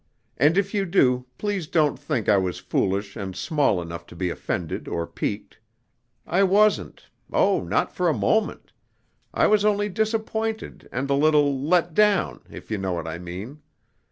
And 0.35 0.57
if 0.57 0.73
you 0.73 0.85
do, 0.87 1.27
please 1.37 1.67
don't 1.67 1.95
think 1.99 2.27
I 2.27 2.37
was 2.37 2.57
foolish 2.57 3.15
and 3.15 3.35
small 3.35 3.79
enough 3.79 4.07
to 4.07 4.15
be 4.15 4.31
offended 4.31 4.87
or 4.87 5.05
piqued. 5.05 5.59
I 6.25 6.41
wasn't 6.41 7.03
oh, 7.31 7.63
not 7.63 7.93
for 7.93 8.09
a 8.09 8.17
moment. 8.17 8.73
I 9.31 9.45
was 9.45 9.63
only 9.63 9.89
disappointed 9.89 10.89
and 10.91 11.07
a 11.11 11.13
little 11.13 11.55
let 11.61 11.93
down, 11.93 12.41
if 12.49 12.71
you 12.71 12.79
know 12.79 12.93
what 12.93 13.07
I 13.07 13.19
mean. 13.19 13.61